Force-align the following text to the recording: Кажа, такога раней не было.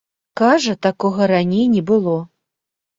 Кажа, 0.39 0.73
такога 0.87 1.29
раней 1.35 1.65
не 1.77 1.87
было. 1.93 2.19